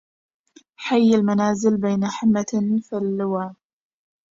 حي 0.75 1.15
المنازل 1.15 1.77
بين 1.81 2.07
حمة 2.07 2.79
فاللوى 2.89 3.53